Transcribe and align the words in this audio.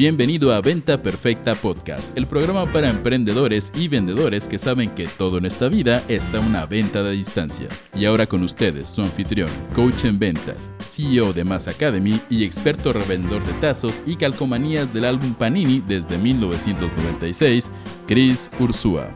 Bienvenido 0.00 0.54
a 0.54 0.62
Venta 0.62 1.02
Perfecta 1.02 1.54
Podcast, 1.54 2.16
el 2.16 2.26
programa 2.26 2.64
para 2.72 2.88
emprendedores 2.88 3.70
y 3.74 3.86
vendedores 3.86 4.48
que 4.48 4.58
saben 4.58 4.88
que 4.94 5.06
todo 5.06 5.36
en 5.36 5.44
esta 5.44 5.68
vida 5.68 6.02
está 6.08 6.40
una 6.40 6.64
venta 6.64 7.02
de 7.02 7.10
distancia. 7.10 7.68
Y 7.94 8.06
ahora 8.06 8.24
con 8.24 8.42
ustedes, 8.42 8.88
su 8.88 9.02
anfitrión, 9.02 9.50
coach 9.74 10.06
en 10.06 10.18
ventas, 10.18 10.70
CEO 10.78 11.34
de 11.34 11.44
Mass 11.44 11.68
Academy 11.68 12.18
y 12.30 12.44
experto 12.44 12.94
revendedor 12.94 13.44
de 13.44 13.52
tazos 13.60 14.02
y 14.06 14.16
calcomanías 14.16 14.90
del 14.94 15.04
álbum 15.04 15.34
Panini 15.34 15.82
desde 15.86 16.16
1996, 16.16 17.70
Chris 18.06 18.48
Ursúa. 18.58 19.12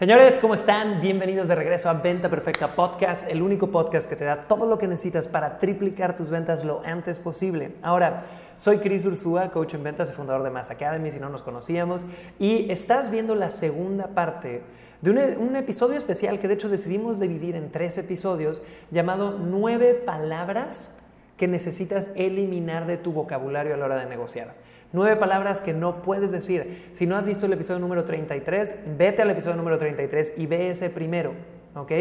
Señores, 0.00 0.38
¿cómo 0.38 0.54
están? 0.54 1.02
Bienvenidos 1.02 1.46
de 1.46 1.54
regreso 1.54 1.90
a 1.90 1.92
Venta 1.92 2.30
Perfecta 2.30 2.74
Podcast, 2.74 3.28
el 3.28 3.42
único 3.42 3.70
podcast 3.70 4.08
que 4.08 4.16
te 4.16 4.24
da 4.24 4.36
todo 4.36 4.64
lo 4.64 4.78
que 4.78 4.88
necesitas 4.88 5.28
para 5.28 5.58
triplicar 5.58 6.16
tus 6.16 6.30
ventas 6.30 6.64
lo 6.64 6.80
antes 6.86 7.18
posible. 7.18 7.72
Ahora, 7.82 8.24
soy 8.56 8.78
Chris 8.78 9.04
Ursúa, 9.04 9.50
coach 9.50 9.74
en 9.74 9.82
ventas 9.82 10.08
y 10.08 10.14
fundador 10.14 10.42
de 10.42 10.48
Mass 10.48 10.70
Academy, 10.70 11.10
si 11.10 11.20
no 11.20 11.28
nos 11.28 11.42
conocíamos, 11.42 12.06
y 12.38 12.72
estás 12.72 13.10
viendo 13.10 13.34
la 13.34 13.50
segunda 13.50 14.14
parte 14.14 14.62
de 15.02 15.10
un, 15.10 15.18
un 15.18 15.56
episodio 15.56 15.98
especial 15.98 16.38
que 16.38 16.48
de 16.48 16.54
hecho 16.54 16.70
decidimos 16.70 17.20
dividir 17.20 17.54
en 17.54 17.70
tres 17.70 17.98
episodios 17.98 18.62
llamado 18.90 19.36
Nueve 19.38 19.92
palabras 19.92 20.92
que 21.40 21.48
necesitas 21.48 22.10
eliminar 22.16 22.86
de 22.86 22.98
tu 22.98 23.14
vocabulario 23.14 23.72
a 23.72 23.78
la 23.78 23.86
hora 23.86 23.96
de 23.96 24.04
negociar. 24.04 24.56
Nueve 24.92 25.16
palabras 25.16 25.62
que 25.62 25.72
no 25.72 26.02
puedes 26.02 26.32
decir. 26.32 26.90
Si 26.92 27.06
no 27.06 27.16
has 27.16 27.24
visto 27.24 27.46
el 27.46 27.54
episodio 27.54 27.80
número 27.80 28.04
33, 28.04 28.74
vete 28.98 29.22
al 29.22 29.30
episodio 29.30 29.56
número 29.56 29.78
33 29.78 30.34
y 30.36 30.44
ve 30.44 30.70
ese 30.70 30.90
primero. 30.90 31.32
¿ok? 31.74 31.92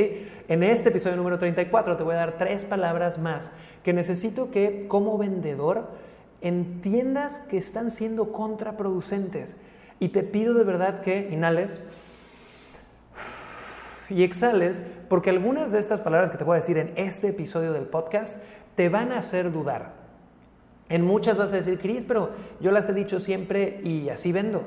En 0.49 0.61
este 0.61 0.89
episodio 0.89 1.15
número 1.15 1.39
34 1.39 1.95
te 1.95 2.03
voy 2.03 2.15
a 2.15 2.17
dar 2.17 2.37
tres 2.37 2.65
palabras 2.65 3.17
más 3.17 3.49
que 3.81 3.93
necesito 3.93 4.51
que 4.51 4.89
como 4.89 5.17
vendedor 5.17 5.87
entiendas 6.41 7.39
que 7.49 7.57
están 7.57 7.91
siendo 7.91 8.33
contraproducentes. 8.33 9.55
Y 10.01 10.09
te 10.09 10.23
pido 10.23 10.53
de 10.53 10.65
verdad 10.65 10.99
que 10.99 11.29
inhales 11.31 11.79
y 14.09 14.23
exhales, 14.23 14.83
porque 15.07 15.29
algunas 15.29 15.71
de 15.71 15.79
estas 15.79 16.01
palabras 16.01 16.29
que 16.29 16.37
te 16.37 16.43
voy 16.43 16.57
a 16.57 16.59
decir 16.59 16.77
en 16.77 16.91
este 16.95 17.29
episodio 17.29 17.71
del 17.71 17.85
podcast 17.85 18.37
te 18.79 18.87
van 18.87 19.11
a 19.11 19.17
hacer 19.17 19.51
dudar. 19.51 19.91
En 20.87 21.05
muchas 21.05 21.37
vas 21.37 21.51
a 21.51 21.57
decir, 21.57 21.79
Cris, 21.79 22.05
pero 22.07 22.29
yo 22.61 22.71
las 22.71 22.87
he 22.87 22.93
dicho 22.93 23.19
siempre 23.19 23.81
y 23.83 24.07
así 24.07 24.31
vendo. 24.31 24.63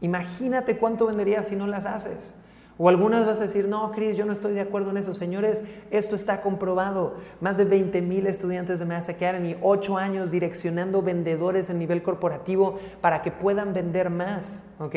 Imagínate 0.00 0.78
cuánto 0.78 1.04
venderías 1.04 1.48
si 1.48 1.54
no 1.54 1.66
las 1.66 1.84
haces. 1.84 2.32
O 2.78 2.88
algunas 2.88 3.26
vas 3.26 3.38
a 3.40 3.42
decir, 3.42 3.68
no, 3.68 3.92
Cris, 3.92 4.16
yo 4.16 4.24
no 4.24 4.32
estoy 4.32 4.54
de 4.54 4.62
acuerdo 4.62 4.88
en 4.88 4.96
eso. 4.96 5.14
Señores, 5.14 5.62
esto 5.90 6.16
está 6.16 6.40
comprobado. 6.40 7.16
Más 7.42 7.58
de 7.58 7.66
20 7.66 8.00
mil 8.00 8.26
estudiantes 8.26 8.78
de 8.78 8.86
Mass 8.86 9.10
Academy, 9.10 9.54
8 9.60 9.98
años 9.98 10.30
direccionando 10.30 11.02
vendedores 11.02 11.68
en 11.68 11.78
nivel 11.78 12.02
corporativo 12.02 12.78
para 13.02 13.20
que 13.20 13.32
puedan 13.32 13.74
vender 13.74 14.08
más. 14.08 14.62
¿ok? 14.78 14.94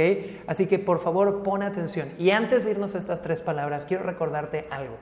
Así 0.48 0.66
que 0.68 0.80
por 0.80 1.00
favor, 1.00 1.44
pon 1.44 1.62
atención. 1.62 2.08
Y 2.18 2.30
antes 2.30 2.64
de 2.64 2.72
irnos 2.72 2.96
a 2.96 3.00
estas 3.00 3.22
tres 3.22 3.42
palabras, 3.42 3.84
quiero 3.84 4.04
recordarte 4.04 4.66
algo. 4.72 4.96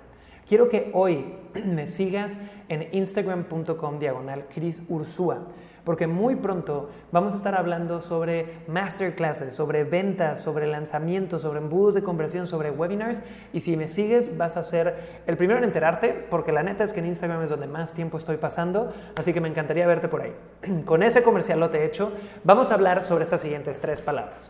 Quiero 0.48 0.70
que 0.70 0.92
hoy 0.94 1.34
me 1.66 1.88
sigas 1.88 2.38
en 2.70 2.88
instagram.com 2.94 4.00
diagonal 4.00 4.46
Cris 4.54 4.82
Ursúa, 4.88 5.48
porque 5.84 6.08
muy 6.08 6.38
pronto 6.38 6.90
vamos 7.12 7.34
a 7.34 7.38
estar 7.38 7.54
hablando 7.54 8.02
sobre 8.02 8.60
masterclasses, 8.68 9.54
sobre 9.54 9.84
ventas, 9.84 10.42
sobre 10.42 10.66
lanzamientos, 10.68 11.42
sobre 11.42 11.60
embudos 11.60 11.96
de 11.96 12.04
conversión, 12.04 12.48
sobre 12.48 12.72
webinars. 12.72 13.22
Y 13.52 13.60
si 13.60 13.76
me 13.76 13.90
sigues, 13.90 14.38
vas 14.38 14.56
a 14.56 14.64
ser 14.64 15.22
el 15.28 15.36
primero 15.36 15.60
en 15.60 15.66
enterarte, 15.66 16.14
porque 16.30 16.54
la 16.54 16.64
neta 16.64 16.86
es 16.86 16.94
que 16.94 17.02
en 17.02 17.08
Instagram 17.08 17.44
es 17.44 17.50
donde 17.50 17.68
más 17.68 17.94
tiempo 17.94 18.16
estoy 18.16 18.38
pasando, 18.38 18.94
así 19.18 19.34
que 19.34 19.42
me 19.42 19.50
encantaría 19.50 19.86
verte 19.86 20.08
por 20.08 20.22
ahí. 20.22 20.34
Con 20.86 21.04
ese 21.04 21.24
comercial 21.24 21.60
lo 21.60 21.70
te 21.72 21.80
he 21.80 21.86
hecho, 21.86 22.14
vamos 22.46 22.72
a 22.72 22.76
hablar 22.76 23.04
sobre 23.04 23.26
estas 23.26 23.42
siguientes 23.42 23.80
tres 23.82 24.00
palabras. 24.00 24.50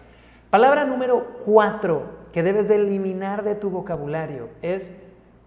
Palabra 0.52 0.85
número 0.85 1.40
cuatro 1.44 2.19
que 2.31 2.44
debes 2.44 2.68
de 2.68 2.75
eliminar 2.75 3.44
de 3.44 3.56
tu 3.56 3.72
vocabulario 3.72 4.50
es 4.62 4.91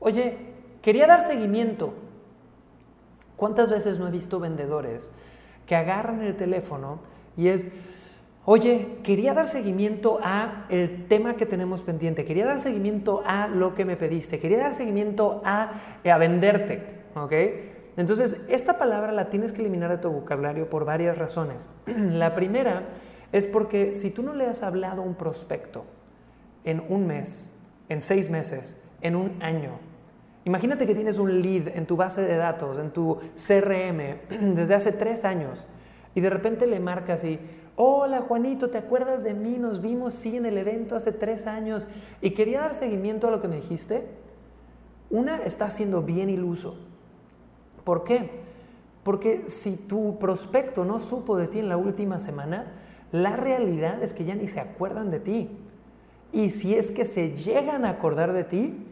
Oye, 0.00 0.36
quería 0.82 1.06
dar 1.06 1.24
seguimiento. 1.24 1.94
¿Cuántas 3.36 3.70
veces 3.70 3.98
no 3.98 4.08
he 4.08 4.10
visto 4.10 4.40
vendedores 4.40 5.10
que 5.66 5.76
agarran 5.76 6.22
el 6.22 6.36
teléfono 6.36 6.98
y 7.36 7.48
es, 7.48 7.68
oye, 8.44 8.98
quería 9.04 9.34
dar 9.34 9.46
seguimiento 9.46 10.18
a 10.22 10.66
el 10.68 11.06
tema 11.06 11.36
que 11.36 11.46
tenemos 11.46 11.82
pendiente, 11.82 12.24
quería 12.24 12.44
dar 12.44 12.60
seguimiento 12.60 13.22
a 13.24 13.46
lo 13.46 13.74
que 13.74 13.84
me 13.84 13.96
pediste, 13.96 14.40
quería 14.40 14.58
dar 14.58 14.74
seguimiento 14.74 15.40
a, 15.44 15.72
a 16.04 16.18
venderte, 16.18 17.04
¿ok? 17.14 17.32
Entonces, 17.96 18.40
esta 18.48 18.78
palabra 18.78 19.12
la 19.12 19.28
tienes 19.28 19.52
que 19.52 19.60
eliminar 19.60 19.90
de 19.90 19.98
tu 19.98 20.10
vocabulario 20.10 20.68
por 20.68 20.84
varias 20.84 21.16
razones. 21.18 21.68
La 21.86 22.34
primera 22.34 22.88
es 23.32 23.46
porque 23.46 23.94
si 23.94 24.10
tú 24.10 24.22
no 24.22 24.34
le 24.34 24.46
has 24.46 24.62
hablado 24.62 25.02
a 25.02 25.04
un 25.04 25.14
prospecto 25.14 25.84
en 26.64 26.82
un 26.88 27.06
mes, 27.06 27.48
en 27.88 28.00
seis 28.00 28.30
meses, 28.30 28.76
en 29.02 29.16
un 29.16 29.42
año, 29.42 29.78
Imagínate 30.44 30.86
que 30.86 30.94
tienes 30.94 31.18
un 31.18 31.42
lead 31.42 31.68
en 31.68 31.86
tu 31.86 31.96
base 31.96 32.22
de 32.22 32.36
datos, 32.36 32.78
en 32.78 32.90
tu 32.90 33.18
CRM, 33.34 34.54
desde 34.54 34.74
hace 34.74 34.92
tres 34.92 35.24
años, 35.24 35.66
y 36.14 36.20
de 36.20 36.30
repente 36.30 36.66
le 36.66 36.80
marcas 36.80 37.22
y, 37.24 37.38
hola 37.76 38.22
Juanito, 38.22 38.70
¿te 38.70 38.78
acuerdas 38.78 39.22
de 39.22 39.34
mí? 39.34 39.58
Nos 39.58 39.82
vimos, 39.82 40.14
sí, 40.14 40.36
en 40.36 40.46
el 40.46 40.56
evento 40.56 40.96
hace 40.96 41.12
tres 41.12 41.46
años, 41.46 41.86
y 42.22 42.30
quería 42.30 42.60
dar 42.60 42.74
seguimiento 42.74 43.28
a 43.28 43.30
lo 43.30 43.42
que 43.42 43.48
me 43.48 43.56
dijiste. 43.56 44.06
Una 45.10 45.38
está 45.38 45.68
siendo 45.70 46.02
bien 46.02 46.30
iluso. 46.30 46.78
¿Por 47.84 48.04
qué? 48.04 48.30
Porque 49.02 49.46
si 49.48 49.76
tu 49.76 50.18
prospecto 50.18 50.84
no 50.84 50.98
supo 50.98 51.36
de 51.36 51.48
ti 51.48 51.58
en 51.58 51.68
la 51.68 51.76
última 51.76 52.20
semana, 52.20 52.72
la 53.12 53.36
realidad 53.36 54.02
es 54.02 54.14
que 54.14 54.24
ya 54.24 54.34
ni 54.34 54.46
se 54.46 54.60
acuerdan 54.60 55.10
de 55.10 55.20
ti. 55.20 55.50
Y 56.32 56.50
si 56.50 56.74
es 56.74 56.92
que 56.92 57.04
se 57.04 57.36
llegan 57.36 57.84
a 57.84 57.90
acordar 57.90 58.32
de 58.32 58.44
ti, 58.44 58.86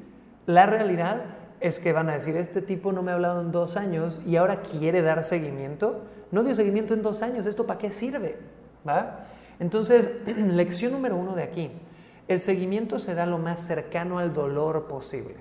la 0.46 0.66
realidad 0.66 1.37
es 1.60 1.78
que 1.78 1.92
van 1.92 2.08
a 2.08 2.14
decir, 2.14 2.36
este 2.36 2.62
tipo 2.62 2.92
no 2.92 3.02
me 3.02 3.10
ha 3.10 3.14
hablado 3.14 3.40
en 3.40 3.52
dos 3.52 3.76
años 3.76 4.20
y 4.26 4.36
ahora 4.36 4.62
quiere 4.62 5.02
dar 5.02 5.24
seguimiento. 5.24 6.02
No 6.30 6.42
dio 6.42 6.54
seguimiento 6.54 6.94
en 6.94 7.02
dos 7.02 7.22
años, 7.22 7.46
¿esto 7.46 7.66
para 7.66 7.78
qué 7.78 7.90
sirve? 7.90 8.36
Entonces, 9.58 10.10
lección 10.26 10.92
número 10.92 11.16
uno 11.16 11.34
de 11.34 11.42
aquí, 11.42 11.70
el 12.28 12.40
seguimiento 12.40 12.98
se 12.98 13.14
da 13.14 13.26
lo 13.26 13.38
más 13.38 13.60
cercano 13.60 14.18
al 14.18 14.32
dolor 14.32 14.86
posible. 14.86 15.36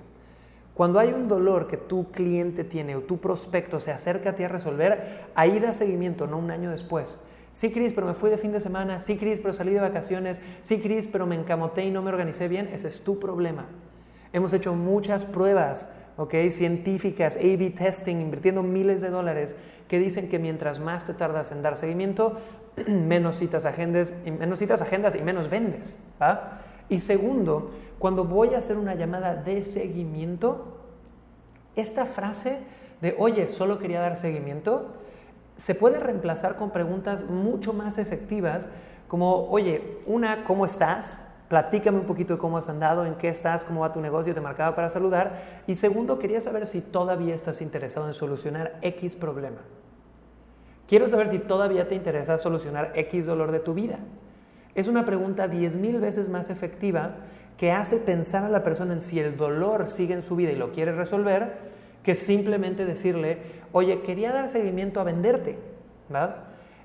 Cuando 0.74 1.00
hay 1.00 1.12
un 1.12 1.26
dolor 1.26 1.66
que 1.66 1.76
tu 1.76 2.10
cliente 2.10 2.62
tiene 2.62 2.94
o 2.94 3.00
tu 3.00 3.18
prospecto 3.18 3.80
se 3.80 3.90
acerca 3.90 4.30
a 4.30 4.34
ti 4.34 4.44
a 4.44 4.48
resolver, 4.48 5.26
ahí 5.34 5.58
da 5.58 5.72
seguimiento, 5.72 6.26
no 6.26 6.38
un 6.38 6.50
año 6.50 6.70
después. 6.70 7.18
Sí, 7.52 7.72
Cris, 7.72 7.92
pero 7.92 8.06
me 8.06 8.14
fui 8.14 8.30
de 8.30 8.38
fin 8.38 8.52
de 8.52 8.60
semana. 8.60 9.00
Sí, 9.00 9.16
Cris, 9.16 9.40
pero 9.40 9.52
salí 9.52 9.72
de 9.72 9.80
vacaciones. 9.80 10.40
Sí, 10.60 10.78
Cris, 10.80 11.08
pero 11.08 11.26
me 11.26 11.34
encamoté 11.34 11.84
y 11.84 11.90
no 11.90 12.02
me 12.02 12.10
organicé 12.10 12.46
bien. 12.46 12.68
Ese 12.72 12.86
es 12.86 13.00
tu 13.02 13.18
problema. 13.18 13.66
Hemos 14.32 14.52
hecho 14.52 14.74
muchas 14.74 15.24
pruebas 15.24 15.88
¿okay? 16.18 16.52
científicas, 16.52 17.36
A-B 17.36 17.70
testing, 17.70 18.16
invirtiendo 18.16 18.62
miles 18.62 19.00
de 19.00 19.08
dólares, 19.08 19.56
que 19.88 19.98
dicen 19.98 20.28
que 20.28 20.38
mientras 20.38 20.80
más 20.80 21.06
te 21.06 21.14
tardas 21.14 21.50
en 21.52 21.62
dar 21.62 21.76
seguimiento, 21.76 22.36
menos 22.86 23.36
citas 23.36 23.64
agendas, 23.64 24.12
menos 24.26 24.58
citas 24.58 24.82
agendas 24.82 25.14
y 25.14 25.22
menos 25.22 25.48
vendes. 25.48 25.96
Y 26.90 27.00
segundo, 27.00 27.70
cuando 27.98 28.24
voy 28.24 28.54
a 28.54 28.58
hacer 28.58 28.76
una 28.76 28.94
llamada 28.94 29.34
de 29.34 29.62
seguimiento, 29.62 30.82
esta 31.76 32.04
frase 32.04 32.58
de, 33.00 33.14
oye, 33.18 33.48
solo 33.48 33.78
quería 33.78 34.00
dar 34.00 34.16
seguimiento, 34.16 34.90
se 35.56 35.74
puede 35.74 36.00
reemplazar 36.00 36.56
con 36.56 36.70
preguntas 36.70 37.24
mucho 37.24 37.72
más 37.72 37.98
efectivas 37.98 38.68
como, 39.06 39.48
oye, 39.48 39.98
una, 40.06 40.44
¿cómo 40.44 40.66
estás? 40.66 41.20
Platícame 41.48 41.98
un 41.98 42.04
poquito 42.04 42.34
de 42.34 42.38
cómo 42.38 42.58
has 42.58 42.68
andado, 42.68 43.06
en 43.06 43.14
qué 43.14 43.28
estás, 43.28 43.64
cómo 43.64 43.80
va 43.80 43.92
tu 43.92 44.00
negocio, 44.00 44.34
te 44.34 44.40
marcaba 44.40 44.76
para 44.76 44.90
saludar. 44.90 45.40
Y 45.66 45.76
segundo, 45.76 46.18
quería 46.18 46.40
saber 46.40 46.66
si 46.66 46.82
todavía 46.82 47.34
estás 47.34 47.62
interesado 47.62 48.06
en 48.06 48.12
solucionar 48.12 48.78
X 48.82 49.16
problema. 49.16 49.58
Quiero 50.86 51.08
saber 51.08 51.28
si 51.28 51.38
todavía 51.38 51.88
te 51.88 51.94
interesa 51.94 52.36
solucionar 52.38 52.92
X 52.94 53.26
dolor 53.26 53.50
de 53.50 53.60
tu 53.60 53.74
vida. 53.74 53.98
Es 54.74 54.88
una 54.88 55.04
pregunta 55.04 55.48
10.000 55.48 56.00
veces 56.00 56.28
más 56.28 56.50
efectiva 56.50 57.16
que 57.56 57.72
hace 57.72 57.96
pensar 57.96 58.44
a 58.44 58.48
la 58.48 58.62
persona 58.62 58.92
en 58.92 59.00
si 59.00 59.18
el 59.18 59.36
dolor 59.36 59.88
sigue 59.88 60.14
en 60.14 60.22
su 60.22 60.36
vida 60.36 60.52
y 60.52 60.56
lo 60.56 60.72
quiere 60.72 60.92
resolver, 60.92 61.78
que 62.02 62.14
simplemente 62.14 62.84
decirle, 62.84 63.38
oye, 63.72 64.02
quería 64.02 64.32
dar 64.32 64.48
seguimiento 64.48 65.00
a 65.00 65.04
venderte. 65.04 65.58
¿verdad? 66.08 66.36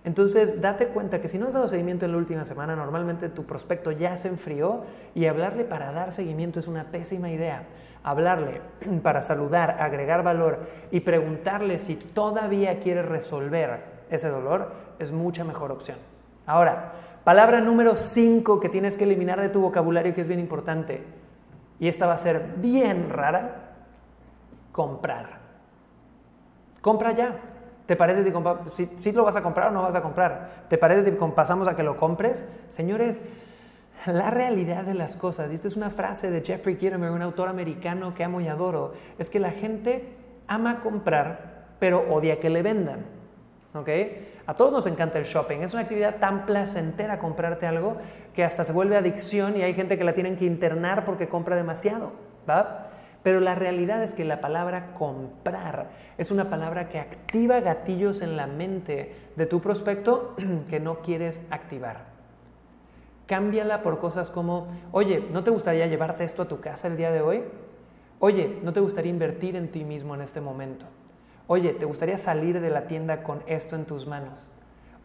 Entonces, 0.06 0.62
date 0.62 0.88
cuenta 0.88 1.22
que 1.22 1.30
si 1.30 1.38
no 1.38 1.48
has 1.48 1.54
dado 1.54 1.68
seguimiento 1.68 2.06
en 2.06 2.12
la 2.12 2.18
última 2.18 2.44
semana, 2.44 2.76
normalmente 2.76 3.30
tu 3.30 3.46
prospecto 3.46 3.92
ya 3.92 4.18
se 4.18 4.28
enfrió 4.28 4.84
y 5.16 5.26
hablarle 5.28 5.64
para 5.64 5.92
dar 5.94 6.12
seguimiento 6.12 6.60
es 6.60 6.68
una 6.68 6.86
pésima 6.86 7.30
idea. 7.30 7.64
Hablarle 8.04 8.62
para 9.04 9.22
saludar, 9.22 9.78
agregar 9.80 10.24
valor 10.24 10.68
y 10.92 11.00
preguntarle 11.00 11.80
si 11.80 11.96
todavía 11.96 12.80
quiere 12.80 13.02
resolver 13.02 13.94
ese 14.10 14.30
dolor 14.30 14.74
es 15.00 15.12
mucha 15.12 15.44
mejor 15.44 15.72
opción. 15.72 15.98
Ahora, 16.46 16.92
palabra 17.24 17.62
número 17.62 17.96
5 17.96 18.60
que 18.60 18.70
tienes 18.70 18.98
que 18.98 19.06
eliminar 19.06 19.40
de 19.40 19.50
tu 19.50 19.62
vocabulario 19.62 20.14
que 20.14 20.22
es 20.22 20.28
bien 20.28 20.42
importante, 20.42 21.04
y 21.80 21.88
esta 21.88 22.06
va 22.06 22.14
a 22.14 22.18
ser 22.18 22.56
bien 22.58 23.10
rara, 23.10 23.74
comprar. 24.72 25.40
Compra 26.82 27.12
ya. 27.14 27.40
¿Te 27.86 27.96
parece 27.96 28.24
si, 28.24 28.90
si, 29.00 29.12
lo 29.12 29.26
vas 29.26 29.36
a 29.36 29.42
comprar 29.42 29.68
o 29.68 29.72
no 29.72 29.82
vas 29.82 29.96
a 29.96 30.02
comprar? 30.02 30.66
¿Te 30.70 30.78
parece 30.78 31.12
si 31.12 31.12
pasamos 31.12 31.68
a 31.68 31.76
que 31.76 31.84
lo 31.84 31.98
compres? 31.98 32.46
Señores, 32.70 33.22
la 34.06 34.32
realidad 34.32 34.84
de 34.84 34.94
las 34.94 35.16
cosas, 35.16 35.52
y 35.52 35.56
esta 35.56 35.68
es 35.68 35.76
una 35.76 35.90
frase 35.90 36.30
de 36.32 36.42
Jeffrey 36.42 36.78
Kiermer, 36.78 37.12
un 37.12 37.22
autor 37.22 37.50
americano 37.50 38.14
que 38.14 38.24
amo 38.24 38.40
y 38.40 38.48
adoro, 38.48 38.94
es 39.18 39.30
que 39.30 39.40
la 39.40 39.52
gente 39.52 40.16
ama 40.48 40.80
comprar, 40.80 41.76
pero 41.80 42.02
odia 42.14 42.40
que 42.40 42.50
le 42.50 42.62
vendan. 42.62 43.06
¿Ok? 43.74 43.90
A 44.46 44.54
todos 44.54 44.72
nos 44.72 44.86
encanta 44.86 45.18
el 45.18 45.26
shopping. 45.26 45.60
Es 45.60 45.74
una 45.74 45.84
actividad 45.84 46.18
tan 46.18 46.46
placentera 46.46 47.18
comprarte 47.18 47.66
algo 47.66 47.98
que 48.34 48.44
hasta 48.44 48.64
se 48.64 48.72
vuelve 48.72 48.98
adicción 48.98 49.58
y 49.58 49.64
hay 49.64 49.74
gente 49.74 49.98
que 49.98 50.04
la 50.04 50.14
tienen 50.14 50.38
que 50.38 50.46
internar 50.46 51.06
porque 51.06 51.28
compra 51.28 51.56
demasiado. 51.56 52.12
¿va? 52.48 52.90
Pero 53.24 53.40
la 53.40 53.56
realidad 53.56 54.04
es 54.04 54.14
que 54.14 54.26
la 54.26 54.42
palabra 54.42 54.94
comprar 54.94 55.92
es 56.18 56.30
una 56.30 56.50
palabra 56.50 56.90
que 56.90 57.00
activa 57.00 57.62
gatillos 57.62 58.22
en 58.22 58.36
la 58.36 58.48
mente 58.48 59.16
de 59.38 59.46
tu 59.46 59.62
prospecto 59.62 60.36
que 60.70 60.82
no 60.82 61.00
quieres 61.00 61.42
activar. 61.50 62.12
Cámbiala 63.26 63.82
por 63.82 64.00
cosas 64.00 64.30
como, 64.30 64.68
oye, 64.92 65.26
¿no 65.32 65.46
te 65.46 65.52
gustaría 65.52 65.88
llevarte 65.88 66.26
esto 66.26 66.42
a 66.42 66.48
tu 66.50 66.60
casa 66.60 66.88
el 66.88 66.98
día 66.98 67.12
de 67.12 67.22
hoy? 67.22 67.44
Oye, 68.20 68.60
¿no 68.62 68.74
te 68.74 68.82
gustaría 68.82 69.10
invertir 69.10 69.56
en 69.56 69.70
ti 69.70 69.86
mismo 69.86 70.14
en 70.16 70.22
este 70.22 70.42
momento? 70.42 70.86
Oye, 71.48 71.74
¿te 71.74 71.86
gustaría 71.86 72.18
salir 72.18 72.60
de 72.60 72.70
la 72.70 72.88
tienda 72.88 73.24
con 73.24 73.42
esto 73.48 73.78
en 73.78 73.86
tus 73.86 74.06
manos? 74.06 74.48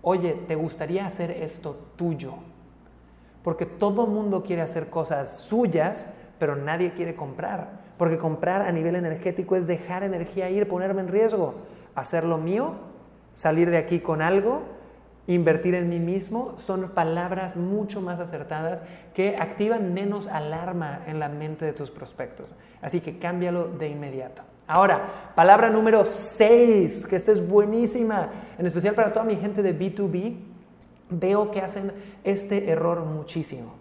Oye, 0.02 0.34
¿te 0.46 0.56
gustaría 0.56 1.06
hacer 1.06 1.30
esto 1.30 1.76
tuyo? 1.96 2.34
Porque 3.44 3.66
todo 3.66 4.06
mundo 4.06 4.42
quiere 4.42 4.62
hacer 4.62 4.90
cosas 4.90 5.40
suyas, 5.40 6.08
pero 6.38 6.56
nadie 6.56 6.92
quiere 6.92 7.14
comprar. 7.14 7.88
Porque 7.98 8.16
comprar 8.16 8.62
a 8.62 8.72
nivel 8.72 8.96
energético 8.96 9.56
es 9.56 9.66
dejar 9.66 10.02
energía 10.02 10.48
ir, 10.48 10.68
ponerme 10.68 11.02
en 11.02 11.08
riesgo. 11.08 11.56
Hacer 11.94 12.24
lo 12.24 12.38
mío, 12.38 12.74
salir 13.32 13.70
de 13.70 13.76
aquí 13.76 14.00
con 14.00 14.22
algo, 14.22 14.62
invertir 15.26 15.74
en 15.74 15.88
mí 15.88 16.00
mismo, 16.00 16.56
son 16.56 16.90
palabras 16.90 17.56
mucho 17.56 18.00
más 18.00 18.20
acertadas 18.20 18.82
que 19.14 19.36
activan 19.38 19.92
menos 19.92 20.26
alarma 20.26 21.02
en 21.06 21.18
la 21.18 21.28
mente 21.28 21.66
de 21.66 21.72
tus 21.72 21.90
prospectos. 21.90 22.46
Así 22.80 23.00
que 23.00 23.18
cámbialo 23.18 23.68
de 23.68 23.88
inmediato. 23.88 24.42
Ahora, 24.66 25.32
palabra 25.34 25.70
número 25.70 26.04
6, 26.04 27.06
que 27.06 27.16
esta 27.16 27.32
es 27.32 27.46
buenísima, 27.46 28.30
en 28.58 28.66
especial 28.66 28.94
para 28.94 29.12
toda 29.12 29.24
mi 29.24 29.36
gente 29.36 29.62
de 29.62 29.78
B2B, 29.78 30.36
veo 31.10 31.50
que 31.50 31.60
hacen 31.60 31.92
este 32.22 32.70
error 32.70 33.00
muchísimo. 33.04 33.74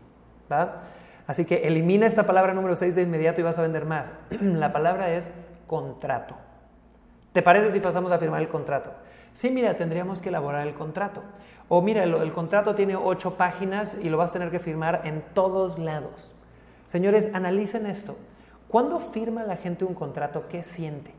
Así 1.27 1.43
que 1.43 1.67
elimina 1.67 2.07
esta 2.07 2.25
palabra 2.25 2.53
número 2.53 2.75
6 2.75 2.95
de 2.95 3.01
inmediato 3.01 3.41
y 3.41 3.43
vas 3.43 3.59
a 3.59 3.61
vender 3.61 3.85
más. 3.85 4.13
La 4.41 4.71
palabra 4.71 5.11
es 5.11 5.29
contrato. 5.67 6.35
¿Te 7.33 7.43
parece 7.43 7.71
si 7.71 7.79
pasamos 7.79 8.11
a 8.11 8.17
firmar 8.17 8.41
el 8.41 8.47
contrato? 8.47 8.93
Sí, 9.33 9.51
mira, 9.51 9.77
tendríamos 9.77 10.21
que 10.21 10.29
elaborar 10.29 10.65
el 10.65 10.73
contrato. 10.73 11.21
O 11.69 11.81
mira, 11.81 12.03
el, 12.03 12.31
contrato 12.31 12.73
tiene 12.73 12.95
ocho 12.95 13.35
páginas 13.35 13.97
y 14.01 14.09
lo 14.09 14.17
vas 14.17 14.31
a 14.31 14.33
tener 14.33 14.49
que 14.49 14.59
firmar 14.59 15.01
en 15.03 15.21
todos 15.33 15.77
lados. 15.77 16.33
Señores, 16.85 17.29
analicen 17.33 17.85
esto. 17.85 18.17
Cuando 18.69 18.99
firma 18.99 19.43
la 19.43 19.57
gente 19.57 19.85
un 19.85 19.93
contrato, 19.93 20.45
¿qué 20.49 20.63
siente? 20.63 21.11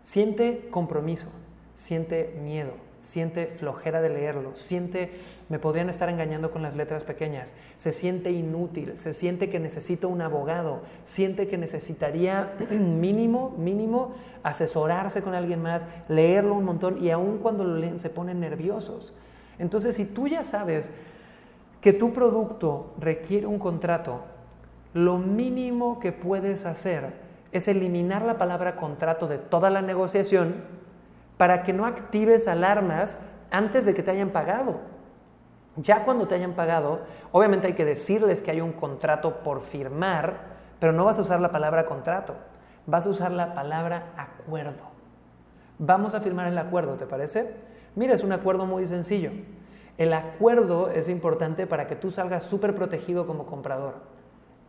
Siente 0.00 0.68
compromiso, 0.70 1.28
siente 1.76 2.36
miedo, 2.42 2.72
siente 3.02 3.46
flojera 3.46 4.00
de 4.00 4.08
leerlo, 4.08 4.52
siente, 4.54 5.10
me 5.48 5.58
podrían 5.58 5.90
estar 5.90 6.08
engañando 6.08 6.50
con 6.50 6.62
las 6.62 6.76
letras 6.76 7.02
pequeñas, 7.02 7.52
se 7.76 7.92
siente 7.92 8.30
inútil, 8.30 8.96
se 8.96 9.12
siente 9.12 9.50
que 9.50 9.60
necesita 9.60 10.06
un 10.06 10.22
abogado, 10.22 10.82
siente 11.04 11.48
que 11.48 11.58
necesitaría 11.58 12.54
mínimo, 12.70 13.54
mínimo 13.58 14.14
asesorarse 14.42 15.20
con 15.22 15.34
alguien 15.34 15.60
más, 15.60 15.84
leerlo 16.08 16.54
un 16.54 16.64
montón 16.64 17.04
y 17.04 17.10
aun 17.10 17.38
cuando 17.38 17.64
lo 17.64 17.76
leen 17.76 17.98
se 17.98 18.08
ponen 18.08 18.40
nerviosos. 18.40 19.14
Entonces, 19.58 19.96
si 19.96 20.04
tú 20.04 20.28
ya 20.28 20.44
sabes 20.44 20.90
que 21.80 21.92
tu 21.92 22.12
producto 22.12 22.94
requiere 22.98 23.46
un 23.46 23.58
contrato, 23.58 24.22
lo 24.94 25.18
mínimo 25.18 25.98
que 25.98 26.12
puedes 26.12 26.64
hacer 26.64 27.12
es 27.50 27.68
eliminar 27.68 28.22
la 28.22 28.38
palabra 28.38 28.76
contrato 28.76 29.26
de 29.26 29.38
toda 29.38 29.70
la 29.70 29.82
negociación 29.82 30.81
para 31.42 31.64
que 31.64 31.72
no 31.72 31.86
actives 31.86 32.46
alarmas 32.46 33.18
antes 33.50 33.84
de 33.84 33.94
que 33.94 34.04
te 34.04 34.12
hayan 34.12 34.30
pagado. 34.30 34.78
Ya 35.74 36.04
cuando 36.04 36.28
te 36.28 36.36
hayan 36.36 36.52
pagado, 36.52 37.00
obviamente 37.32 37.66
hay 37.66 37.72
que 37.72 37.84
decirles 37.84 38.40
que 38.40 38.52
hay 38.52 38.60
un 38.60 38.70
contrato 38.70 39.42
por 39.42 39.62
firmar, 39.62 40.36
pero 40.78 40.92
no 40.92 41.04
vas 41.04 41.18
a 41.18 41.22
usar 41.22 41.40
la 41.40 41.50
palabra 41.50 41.84
contrato, 41.84 42.36
vas 42.86 43.06
a 43.06 43.08
usar 43.08 43.32
la 43.32 43.54
palabra 43.54 44.12
acuerdo. 44.16 44.84
Vamos 45.80 46.14
a 46.14 46.20
firmar 46.20 46.46
el 46.46 46.56
acuerdo, 46.58 46.94
¿te 46.94 47.06
parece? 47.06 47.56
Mira, 47.96 48.14
es 48.14 48.22
un 48.22 48.30
acuerdo 48.30 48.64
muy 48.64 48.86
sencillo. 48.86 49.32
El 49.98 50.12
acuerdo 50.12 50.90
es 50.90 51.08
importante 51.08 51.66
para 51.66 51.88
que 51.88 51.96
tú 51.96 52.12
salgas 52.12 52.44
súper 52.44 52.72
protegido 52.72 53.26
como 53.26 53.46
comprador. 53.46 53.94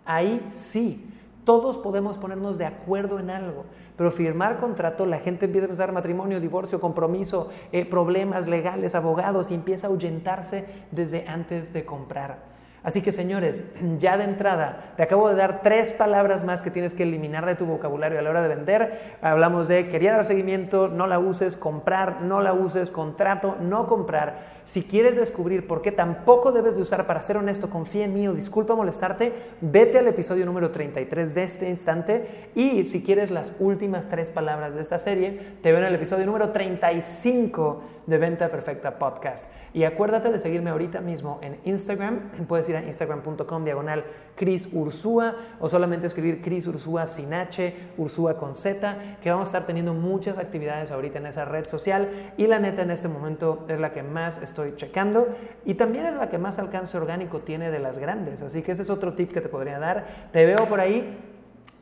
Ahí 0.06 0.50
sí, 0.52 1.13
todos 1.46 1.78
podemos 1.78 2.18
ponernos 2.18 2.58
de 2.58 2.66
acuerdo 2.66 3.20
en 3.20 3.30
algo, 3.30 3.66
pero 3.98 4.12
firmar 4.12 4.58
contrato, 4.58 5.06
la 5.06 5.20
gente 5.20 5.46
empieza 5.46 5.66
a 5.66 5.70
pensar 5.70 5.92
matrimonio, 5.92 6.40
divorcio, 6.40 6.80
compromiso, 6.80 7.50
eh, 7.72 7.86
problemas 7.86 8.48
legales, 8.48 8.96
abogados 8.96 9.52
y 9.52 9.56
empieza 9.56 9.88
a 9.88 9.90
ahuyentarse 9.90 10.66
desde 10.92 11.28
antes 11.28 11.74
de 11.74 11.86
comprar. 11.86 12.53
Así 12.84 13.02
que 13.02 13.14
señores, 13.14 13.64
ya 13.98 14.18
de 14.18 14.26
entrada, 14.26 14.94
te 14.98 15.04
acabo 15.04 15.30
de 15.30 15.36
dar 15.36 15.62
tres 15.62 15.94
palabras 15.94 16.44
más 16.44 16.62
que 16.62 16.70
tienes 16.70 16.94
que 16.94 17.04
eliminar 17.04 17.46
de 17.46 17.56
tu 17.56 17.66
vocabulario 17.66 18.20
a 18.20 18.22
la 18.22 18.30
hora 18.30 18.42
de 18.42 18.50
vender. 18.50 19.00
Hablamos 19.22 19.70
de 19.70 19.88
quería 19.88 20.12
dar 20.12 20.26
seguimiento, 20.26 20.90
no 20.90 21.08
la 21.08 21.18
uses, 21.18 21.56
comprar, 21.56 22.22
no 22.22 22.42
la 22.42 22.52
uses, 22.52 22.92
contrato, 22.92 23.56
no 23.62 23.88
comprar. 23.88 24.52
Si 24.66 24.84
quieres 24.84 25.16
descubrir 25.16 25.66
por 25.66 25.82
qué 25.82 25.92
tampoco 25.94 26.52
debes 26.52 26.76
de 26.76 26.82
usar, 26.82 27.08
para 27.08 27.22
ser 27.22 27.38
honesto, 27.38 27.70
confía 27.70 28.04
en 28.04 28.14
mí 28.14 28.28
o 28.28 28.34
disculpa 28.34 28.76
molestarte, 28.76 29.34
vete 29.62 30.00
al 30.00 30.08
episodio 30.08 30.46
número 30.46 30.72
33 30.72 31.36
de 31.36 31.44
este 31.44 31.70
instante 31.70 32.50
y 32.54 32.86
si 32.86 33.02
quieres 33.02 33.32
las 33.32 33.54
últimas 33.60 34.10
tres 34.10 34.30
palabras 34.30 34.76
de 34.76 34.82
esta 34.82 35.00
serie, 35.00 35.58
te 35.62 35.72
veo 35.72 35.80
en 35.80 35.88
el 35.88 35.96
episodio 35.96 36.26
número 36.26 36.50
35 36.50 37.82
de 38.08 38.18
Venta 38.18 38.50
Perfecta 38.50 39.00
Podcast. 39.00 39.46
Y 39.74 39.86
acuérdate 39.86 40.32
de 40.32 40.40
seguirme 40.40 40.70
ahorita 40.70 41.02
mismo 41.02 41.40
en 41.42 41.58
Instagram, 41.64 42.32
puedes 42.48 42.68
instagram.com 42.82 43.64
diagonal 43.64 44.04
Cris 44.36 44.68
Ursúa 44.72 45.36
o 45.60 45.70
solamente 45.70 46.08
escribir 46.08 46.42
Cris 46.42 46.68
Ursúa 46.68 47.06
sin 47.08 47.34
H, 47.34 47.76
Ursúa 47.98 48.38
con 48.38 48.56
Z, 48.56 49.18
que 49.22 49.30
vamos 49.30 49.46
a 49.46 49.50
estar 49.50 49.66
teniendo 49.66 49.94
muchas 49.94 50.38
actividades 50.38 50.92
ahorita 50.92 51.20
en 51.20 51.28
esa 51.28 51.46
red 51.46 51.66
social 51.66 52.34
y 52.38 52.48
la 52.48 52.60
neta 52.60 52.82
en 52.82 52.92
este 52.92 53.08
momento 53.08 53.66
es 53.68 53.80
la 53.80 53.94
que 53.94 54.04
más 54.04 54.38
estoy 54.40 54.76
checando 54.76 55.28
y 55.66 55.76
también 55.76 56.06
es 56.06 56.16
la 56.16 56.30
que 56.30 56.38
más 56.38 56.60
alcance 56.60 56.98
orgánico 56.98 57.40
tiene 57.42 57.72
de 57.72 57.80
las 57.80 57.98
grandes. 57.98 58.44
Así 58.44 58.62
que 58.62 58.72
ese 58.72 58.82
es 58.82 58.90
otro 58.90 59.14
tip 59.14 59.32
que 59.32 59.42
te 59.42 59.50
podría 59.50 59.80
dar. 59.80 60.06
Te 60.32 60.46
veo 60.46 60.66
por 60.68 60.80
ahí 60.80 61.18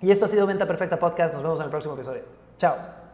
y 0.01 0.11
esto 0.11 0.25
ha 0.25 0.27
sido 0.27 0.47
Venta 0.47 0.65
Perfecta 0.65 0.97
Podcast. 0.97 1.33
Nos 1.35 1.43
vemos 1.43 1.59
en 1.59 1.65
el 1.65 1.71
próximo 1.71 1.93
episodio. 1.95 2.23
Chao. 2.57 3.10